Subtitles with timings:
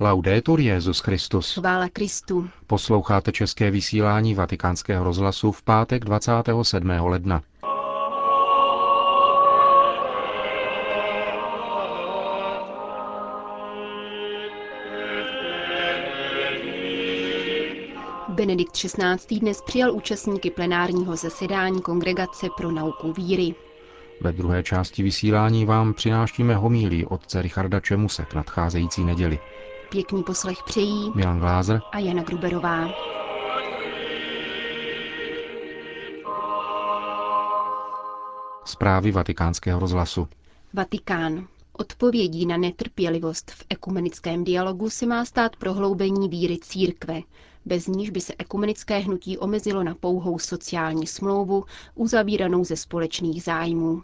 [0.00, 1.54] Laudetur Jezus Christus.
[1.54, 2.48] Chvála Kristu.
[2.66, 6.90] Posloucháte české vysílání Vatikánského rozhlasu v pátek 27.
[6.90, 7.42] ledna.
[18.28, 19.38] Benedikt XVI.
[19.40, 23.54] dnes přijal účastníky plenárního zasedání Kongregace pro nauku víry.
[24.20, 29.38] Ve druhé části vysílání vám přinášíme homílí otce Richarda Čemuse k nadcházející neděli.
[29.90, 32.88] Pěkný poslech přejí Milan Glázer a Jana Gruberová.
[38.64, 40.28] Zprávy vatikánského rozhlasu.
[40.74, 41.46] Vatikán.
[41.72, 47.20] Odpovědí na netrpělivost v ekumenickém dialogu se má stát prohloubení víry církve,
[47.64, 51.64] bez níž by se ekumenické hnutí omezilo na pouhou sociální smlouvu
[51.94, 54.02] uzavíranou ze společných zájmů.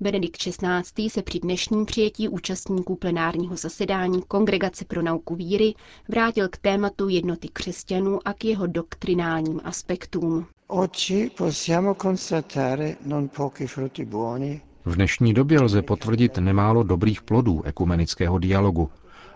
[0.00, 1.10] Benedikt XVI.
[1.10, 5.74] se při dnešním přijetí účastníků plenárního zasedání Kongregace pro nauku víry
[6.08, 10.46] vrátil k tématu jednoty křesťanů a k jeho doktrinálním aspektům.
[14.84, 18.90] V dnešní době lze potvrdit nemálo dobrých plodů ekumenického dialogu,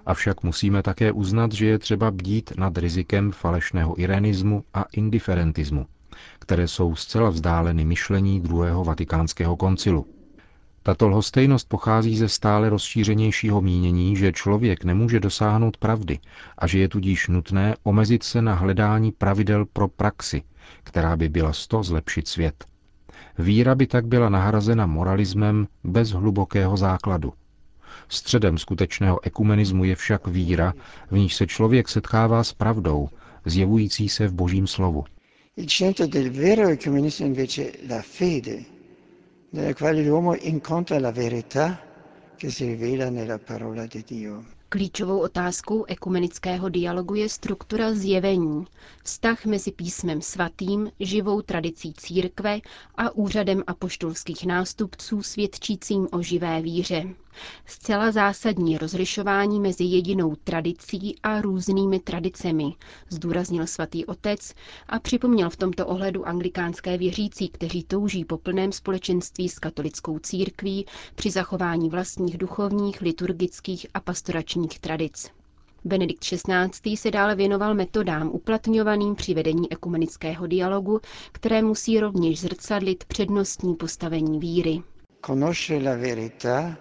[0.06, 5.86] avšak musíme také uznat, že je třeba bdít nad rizikem falešného irenismu a indiferentismu,
[6.38, 10.06] které jsou zcela vzdáleny myšlení druhého vatikánského koncilu.
[10.86, 16.18] Tato lhostejnost pochází ze stále rozšířenějšího mínění, že člověk nemůže dosáhnout pravdy
[16.58, 20.42] a že je tudíž nutné omezit se na hledání pravidel pro praxi,
[20.82, 22.64] která by byla sto zlepšit svět.
[23.38, 27.32] Víra by tak byla nahrazena moralismem bez hlubokého základu.
[28.08, 30.74] Středem skutečného ekumenismu je však víra,
[31.10, 33.08] v níž se člověk setkává s pravdou,
[33.44, 35.04] zjevující se v božím slovu.
[35.56, 38.75] Il centro del vero ecumenismo invece la fede,
[39.56, 41.80] nella quale l'uomo incontra la verità
[42.36, 44.44] che si rivela nella parola di Dio.
[44.68, 48.66] Klíčovou otázkou ekumenického dialogu je struktura zjevení,
[49.02, 52.60] vztah mezi písmem svatým, živou tradicí církve
[52.96, 57.04] a úřadem apoštolských nástupců svědčícím o živé víře.
[57.66, 62.72] Zcela zásadní rozlišování mezi jedinou tradicí a různými tradicemi,
[63.10, 64.54] zdůraznil svatý otec
[64.88, 70.86] a připomněl v tomto ohledu anglikánské věřící, kteří touží po plném společenství s katolickou církví
[71.14, 75.30] při zachování vlastních duchovních, liturgických a pastoračních tradic.
[75.84, 76.96] Benedikt XVI.
[76.96, 81.00] se dále věnoval metodám uplatňovaným při vedení ekumenického dialogu,
[81.32, 84.82] které musí rovněž zrcadlit přednostní postavení víry.
[85.26, 86.76] Conosce la verità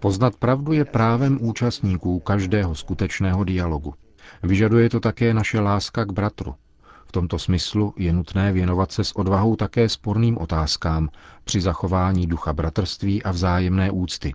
[0.00, 3.94] Poznat pravdu je právem účastníků každého skutečného dialogu.
[4.42, 6.54] Vyžaduje to také naše láska k bratru.
[7.06, 11.08] V tomto smyslu je nutné věnovat se s odvahou také sporným otázkám
[11.44, 14.34] při zachování ducha bratrství a vzájemné úcty.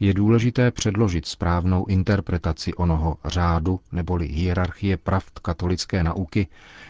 [0.00, 6.46] Je důležité předložit správnou interpretaci onoho řádu neboli hierarchie pravd katolické nauky,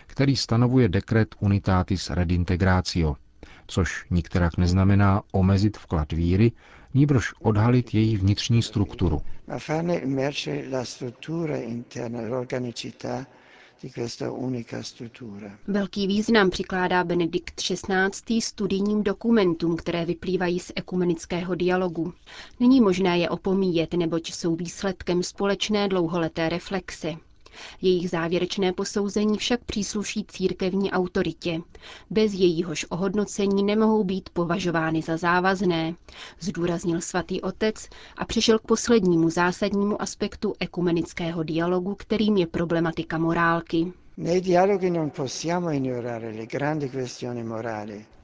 [0.07, 3.17] který stanovuje dekret Unitatis Redintegratio,
[3.75, 6.53] což nikterak neznamená omezit vklad víry,
[6.95, 9.21] níbrž odhalit její vnitřní strukturu.
[15.69, 18.41] Velký význam přikládá Benedikt XVI.
[18.41, 22.13] studijním dokumentům, které vyplývají z ekumenického dialogu.
[22.61, 27.15] Není možné je opomíjet, neboť jsou výsledkem společné dlouholeté reflexe.
[27.83, 31.61] Jejich závěrečné posouzení však přísluší církevní autoritě.
[32.11, 35.95] Bez jejíhož ohodnocení nemohou být považovány za závazné,
[36.41, 43.93] zdůraznil svatý otec a přešel k poslednímu zásadnímu aspektu ekumenického dialogu, kterým je problematika morálky.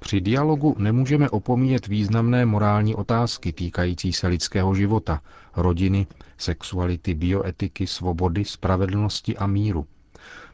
[0.01, 5.21] Při dialogu nemůžeme opomíjet významné morální otázky týkající se lidského života,
[5.57, 6.07] rodiny,
[6.39, 9.87] sexuality, bioetiky, svobody, spravedlnosti a míru.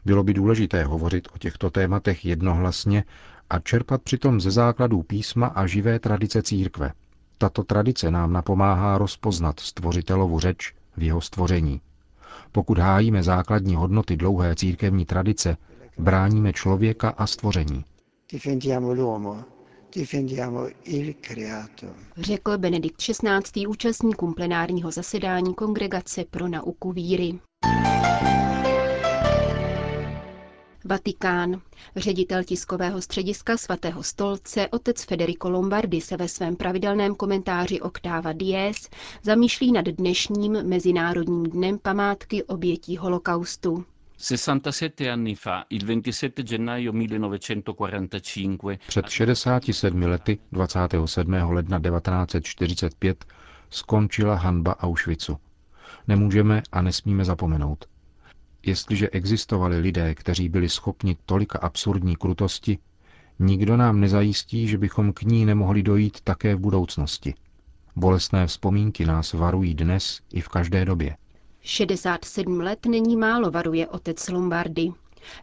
[0.05, 3.03] Bylo by důležité hovořit o těchto tématech jednohlasně
[3.49, 6.91] a čerpat přitom ze základů písma a živé tradice církve.
[7.37, 11.81] Tato tradice nám napomáhá rozpoznat stvořitelovu řeč v jeho stvoření.
[12.51, 15.57] Pokud hájíme základní hodnoty dlouhé církevní tradice,
[15.97, 17.83] bráníme člověka a stvoření.
[22.17, 23.67] Řekl Benedikt XVI.
[23.67, 27.39] účastníkům plenárního zasedání Kongregace pro nauku víry.
[30.87, 31.61] Vatikán.
[31.95, 38.89] Ředitel tiskového střediska svatého stolce, otec Federico Lombardi, se ve svém pravidelném komentáři Octava Dies
[39.23, 43.85] zamýšlí nad dnešním Mezinárodním dnem památky obětí holokaustu.
[44.17, 51.33] 67 anni fa, il 27 gennaio 1945, Před 67 lety, 27.
[51.33, 53.25] ledna 1945,
[53.69, 55.37] skončila hanba Auschwitzu.
[56.07, 57.85] Nemůžeme a nesmíme zapomenout.
[58.65, 62.77] Jestliže existovali lidé, kteří byli schopni tolika absurdní krutosti,
[63.39, 67.33] nikdo nám nezajistí, že bychom k ní nemohli dojít také v budoucnosti.
[67.95, 71.17] Bolestné vzpomínky nás varují dnes i v každé době.
[71.61, 74.91] 67 let není málo, varuje otec Lombardy.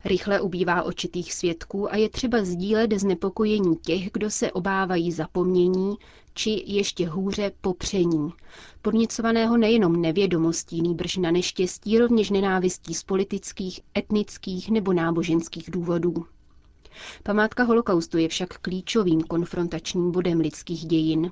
[0.04, 5.96] Rychle ubývá očitých svědků a je třeba sdílet znepokojení těch, kdo se obávají zapomnění,
[6.34, 8.30] či ještě hůře popření,
[8.82, 16.26] podnicovaného nejenom nevědomostí, nýbrž na neštěstí, rovněž nenávistí z politických, etnických nebo náboženských důvodů.
[17.22, 21.30] Památka holokaustu je však klíčovým konfrontačním bodem lidských dějin.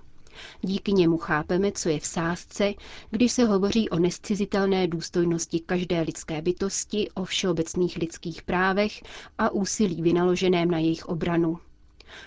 [0.62, 2.75] Díky němu chápeme, co je v sázce,
[3.11, 9.02] když se hovoří o nescizitelné důstojnosti každé lidské bytosti, o všeobecných lidských právech
[9.38, 11.58] a úsilí vynaloženém na jejich obranu.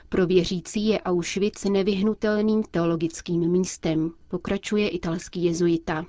[0.09, 6.05] Pro věřící je Auschwitz nevyhnutelným teologickým místem, pokračuje italský jezuita.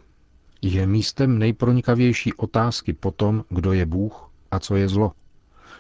[0.63, 5.13] Je místem nejpronikavější otázky po tom, kdo je Bůh a co je zlo.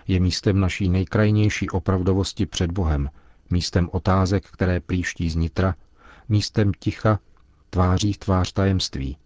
[0.09, 3.11] Je místem naší nejkrajnější opravdovosti před Bohem,
[3.51, 5.75] místem otázek, které příští z nitra
[6.29, 7.19] místem ticha,
[7.71, 9.17] tváří v tvář tajemství.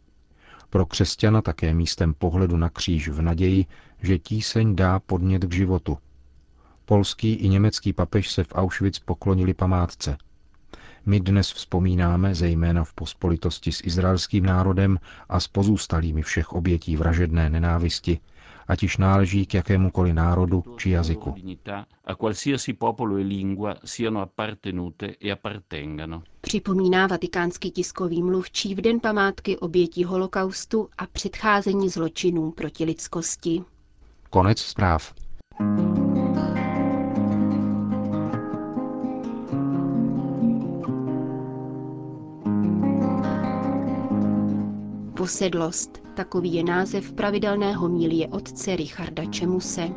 [0.70, 3.66] Pro křesťana také místem pohledu na kříž v naději,
[4.02, 5.98] že tíseň dá podnět k životu.
[6.84, 10.16] Polský i německý papež se v Auschwitz poklonili památce.
[11.06, 14.98] My dnes vzpomínáme zejména v pospolitosti s izraelským národem
[15.28, 18.20] a s pozůstalými všech obětí vražedné nenávisti,
[18.70, 21.34] ať již náleží k jakémukoliv národu či jazyku.
[26.40, 33.62] Připomíná vatikánský tiskový mluvčí v den památky obětí holokaustu a předcházení zločinům proti lidskosti.
[34.30, 35.14] Konec zpráv.
[45.20, 49.88] Posedlost, takový je název pravidelného mílie otce Richarda Čemuse.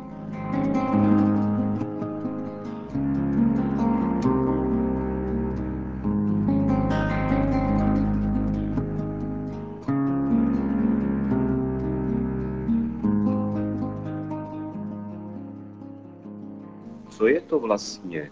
[17.08, 18.30] Co je to vlastně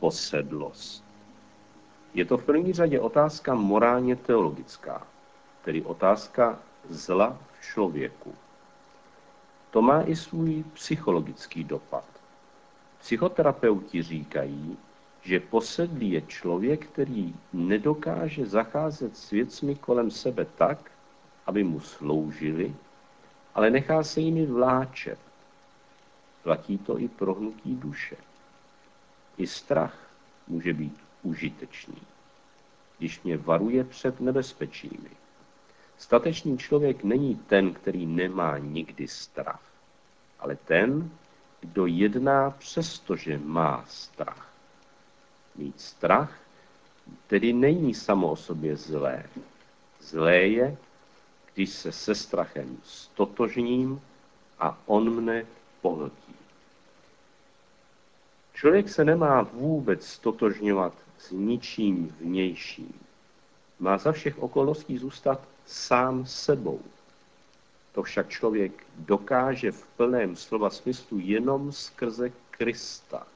[0.00, 1.04] posedlost?
[2.14, 5.13] Je to v první řadě otázka morálně teologická
[5.64, 6.58] tedy otázka
[6.88, 8.34] zla v člověku.
[9.70, 12.04] To má i svůj psychologický dopad.
[13.00, 14.76] Psychoterapeuti říkají,
[15.22, 20.90] že posedlý je člověk, který nedokáže zacházet s věcmi kolem sebe tak,
[21.46, 22.74] aby mu sloužili,
[23.54, 25.18] ale nechá se jimi vláčet.
[26.42, 28.16] Platí to i pro hnutí duše.
[29.38, 29.98] I strach
[30.48, 32.02] může být užitečný,
[32.98, 35.23] když mě varuje před nebezpečími.
[35.98, 39.62] Statečný člověk není ten, který nemá nikdy strach,
[40.38, 41.10] ale ten,
[41.60, 44.48] kdo jedná přestože má strach.
[45.56, 46.38] Mít strach
[47.26, 49.24] tedy není samo o sobě zlé.
[50.00, 50.76] Zlé je,
[51.54, 54.00] když se se strachem stotožním
[54.58, 55.46] a on mne
[55.80, 56.34] pohltí.
[58.54, 62.94] Člověk se nemá vůbec stotožňovat s ničím vnějším.
[63.78, 66.80] Má za všech okolností zůstat sám sebou.
[67.92, 73.26] To však člověk dokáže v plném slova smyslu jenom skrze Krista,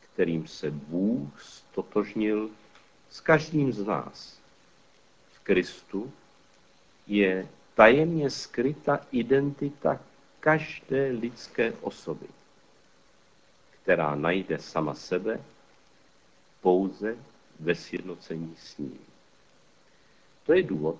[0.00, 2.50] kterým se Bůh stotožnil
[3.10, 4.38] s každým z nás.
[5.32, 6.12] V Kristu
[7.06, 10.00] je tajemně skryta identita
[10.40, 12.26] každé lidské osoby,
[13.82, 15.40] která najde sama sebe
[16.60, 17.16] pouze
[17.60, 18.98] ve sjednocení s ním.
[20.46, 20.96] To je důvod,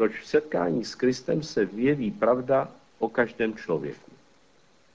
[0.00, 4.10] proč v setkání s Kristem se vyjeví pravda o každém člověku.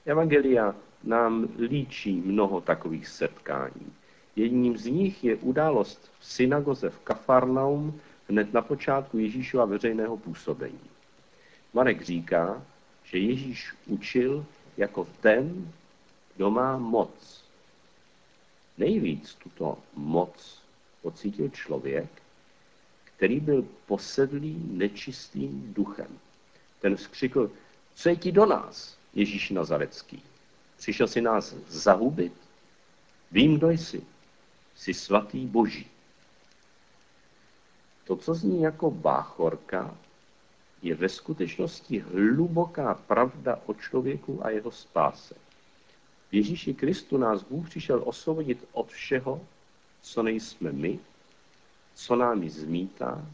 [0.06, 3.92] Evangelia nám líčí mnoho takových setkání.
[4.36, 10.90] Jedním z nich je událost v synagoze v Kafarnaum hned na počátku Ježíšova veřejného působení.
[11.74, 12.62] Marek říká,
[13.04, 14.46] že Ježíš učil
[14.76, 15.72] jako ten,
[16.36, 17.44] kdo má moc.
[18.78, 20.62] Nejvíc tuto moc
[21.02, 22.25] pocítil člověk,
[23.16, 26.18] který byl posedlý nečistým duchem.
[26.80, 27.50] Ten vzkřikl,
[27.94, 30.22] co je ti do nás, Ježíš Nazarecký?
[30.76, 32.32] Přišel si nás zahubit?
[33.32, 34.02] Vím, kdo jsi.
[34.74, 35.86] Jsi svatý boží.
[38.04, 39.96] To, co zní jako báchorka,
[40.82, 45.34] je ve skutečnosti hluboká pravda o člověku a jeho spáse.
[46.30, 49.40] V Ježíši Kristu nás Bůh přišel osvobodit od všeho,
[50.02, 50.98] co nejsme my,
[51.96, 53.26] co námi zmítá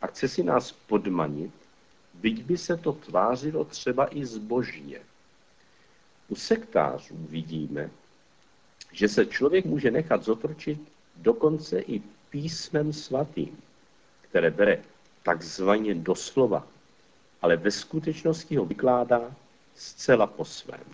[0.00, 1.52] a chce si nás podmanit,
[2.14, 5.00] byť by se to tvářilo třeba i zbožně.
[6.28, 7.90] U sektářů vidíme,
[8.92, 10.80] že se člověk může nechat zotročit
[11.16, 13.62] dokonce i písmem svatým,
[14.20, 14.82] které bere
[15.22, 16.66] takzvaně doslova,
[17.42, 19.34] ale ve skutečnosti ho vykládá
[19.74, 20.84] zcela po svém.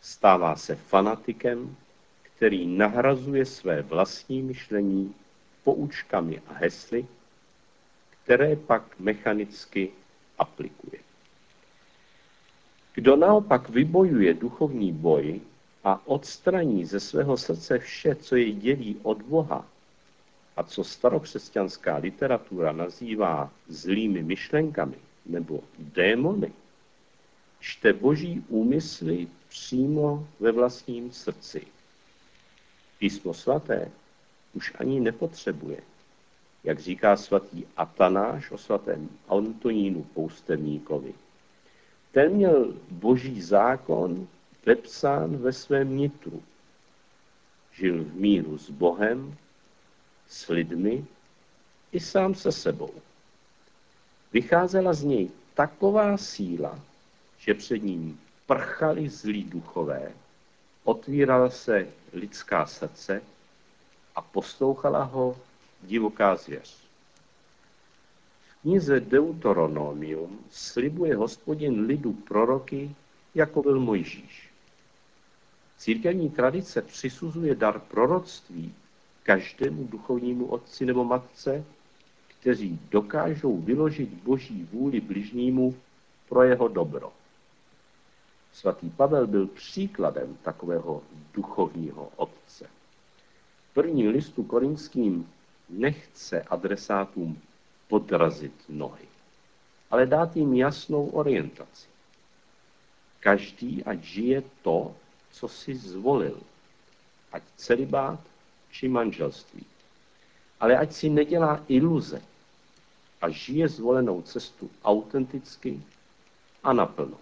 [0.00, 1.76] Stává se fanatikem,
[2.22, 5.14] který nahrazuje své vlastní myšlení
[5.68, 7.06] poučkami a hesly,
[8.24, 9.92] které pak mechanicky
[10.38, 11.00] aplikuje.
[12.94, 15.40] Kdo naopak vybojuje duchovní boj
[15.84, 19.66] a odstraní ze svého srdce vše, co je dělí od Boha
[20.56, 24.96] a co starokřesťanská literatura nazývá zlými myšlenkami
[25.26, 26.52] nebo démony,
[27.60, 31.66] čte boží úmysly přímo ve vlastním srdci.
[32.98, 33.90] Písmo svaté
[34.54, 35.80] už ani nepotřebuje.
[36.64, 41.14] Jak říká svatý Atanáš o svatém Antonínu Poustevníkovi.
[42.12, 44.26] Ten měl boží zákon
[44.66, 46.42] vepsán ve svém nitru.
[47.72, 49.36] Žil v míru s Bohem,
[50.28, 51.04] s lidmi
[51.92, 52.90] i sám se sebou.
[54.32, 56.80] Vycházela z něj taková síla,
[57.38, 60.12] že před ním prchali zlí duchové,
[60.84, 63.22] otvírala se lidská srdce
[64.18, 65.36] a poslouchala ho
[65.82, 66.76] divoká zvěř.
[68.48, 72.94] V knize Deuteronomium slibuje hospodin lidu proroky,
[73.34, 74.50] jako byl Mojžíš.
[75.76, 78.74] Církevní tradice přisuzuje dar proroctví
[79.22, 81.64] každému duchovnímu otci nebo matce,
[82.26, 85.76] kteří dokážou vyložit boží vůli bližnímu
[86.28, 87.12] pro jeho dobro.
[88.52, 91.02] Svatý Pavel byl příkladem takového
[91.34, 92.77] duchovního otce.
[93.78, 95.28] V prvním listu korinským
[95.68, 97.40] nechce adresátům
[97.88, 99.04] podrazit nohy,
[99.90, 101.88] ale dát jim jasnou orientaci.
[103.20, 104.96] Každý ať žije to,
[105.30, 106.40] co si zvolil,
[107.32, 108.20] ať celibát
[108.70, 109.64] či manželství.
[110.60, 112.22] Ale ať si nedělá iluze
[113.20, 115.82] a žije zvolenou cestu autenticky
[116.64, 117.18] a naplno.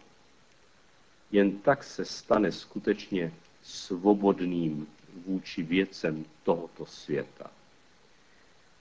[1.31, 3.33] Jen tak se stane skutečně
[3.63, 4.87] svobodným
[5.27, 7.51] vůči věcem tohoto světa.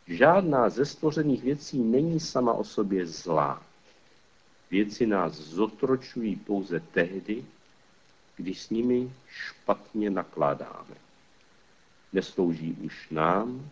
[0.07, 3.63] Žádná ze stvořených věcí není sama o sobě zlá.
[4.71, 7.45] Věci nás zotročují pouze tehdy,
[8.35, 10.95] když s nimi špatně nakládáme.
[12.13, 13.71] Neslouží už nám,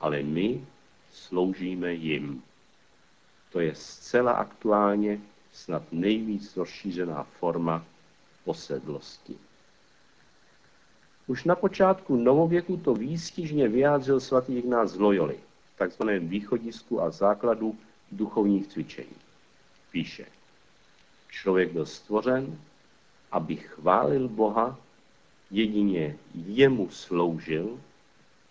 [0.00, 0.66] ale my
[1.12, 2.42] sloužíme jim.
[3.52, 5.20] To je zcela aktuálně
[5.52, 7.84] snad nejvíc rozšířená forma
[8.44, 9.38] posedlosti.
[11.26, 15.38] Už na počátku novověku to výstižně vyjádřil svatý Ignác z Loyoli,
[15.78, 17.76] takzvaném východisku a základu
[18.12, 19.16] duchovních cvičení.
[19.90, 20.26] Píše,
[21.28, 22.58] člověk byl stvořen,
[23.32, 24.78] aby chválil Boha,
[25.50, 27.80] jedině jemu sloužil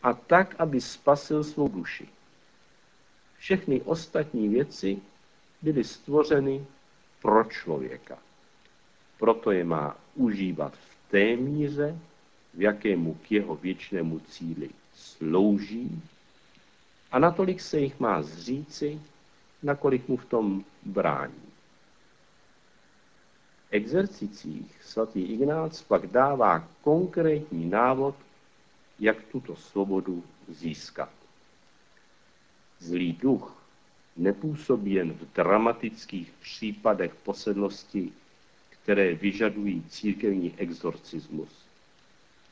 [0.04, 2.08] a tak, aby spasil svou duši.
[3.38, 5.02] Všechny ostatní věci
[5.62, 6.66] byly stvořeny
[7.22, 8.18] pro člověka.
[9.20, 12.11] Proto je má užívat v té míře, v
[12.54, 16.02] jakému k jeho věčnému cíli slouží
[17.12, 19.02] a natolik se jich má zříci,
[19.64, 21.52] nakolik mu v tom brání.
[23.68, 28.16] V exercicích svatý Ignác pak dává konkrétní návod,
[29.00, 31.10] jak tuto svobodu získat.
[32.80, 33.64] Zlý duch
[34.18, 38.12] nepůsobí jen v dramatických případech posedlosti,
[38.70, 41.61] které vyžadují církevní exorcismus,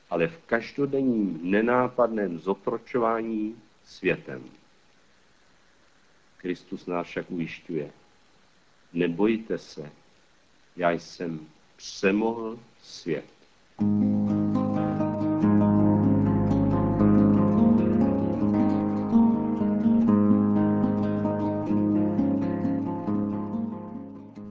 [0.09, 4.43] ale v každodenním nenápadném zotročování světem.
[6.37, 7.91] Kristus nás však ujišťuje.
[8.93, 9.91] Nebojte se,
[10.75, 11.39] já jsem
[11.75, 13.25] přemohl svět.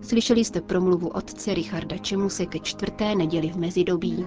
[0.02, 4.26] Slyšeli jste promluvu otce Richarda Čemuse ke čtvrté neděli v mezidobí.